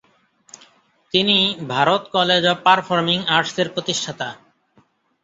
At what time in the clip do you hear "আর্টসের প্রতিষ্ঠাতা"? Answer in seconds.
3.35-4.29